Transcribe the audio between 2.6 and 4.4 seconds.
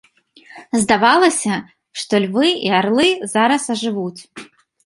і арлы зараз ажывуць.